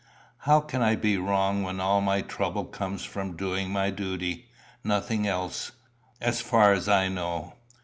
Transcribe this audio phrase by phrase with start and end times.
[0.47, 4.47] "How can I be wrong when all my trouble comes from doing my duty
[4.83, 5.73] nothing else,
[6.19, 7.53] as far as I know?"